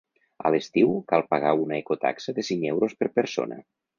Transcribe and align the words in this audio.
A 0.49 0.51
l’estiu, 0.53 0.93
cal 1.11 1.25
pagar 1.33 1.51
una 1.67 1.77
ecotaxa 1.83 2.35
de 2.39 2.47
cinc 2.49 2.67
euros 2.73 2.99
per 3.03 3.13
persona. 3.21 3.63